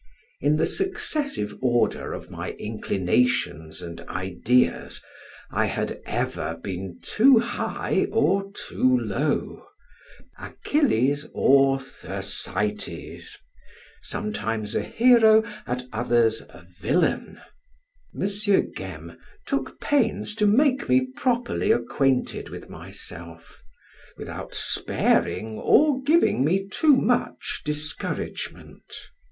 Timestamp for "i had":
5.51-6.01